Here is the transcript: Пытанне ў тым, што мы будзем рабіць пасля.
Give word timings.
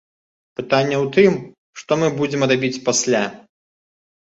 Пытанне 0.61 0.97
ў 1.03 1.11
тым, 1.17 1.31
што 1.83 1.91
мы 2.01 2.07
будзем 2.19 2.41
рабіць 2.55 2.83
пасля. 2.91 3.23